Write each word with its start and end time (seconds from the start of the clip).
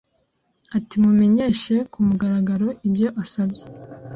Ati 0.77 0.95
Mumenyeshe 1.03 1.75
kumugaragaro 1.91 2.67
ibyo 2.87 3.07
asabye 3.23 3.65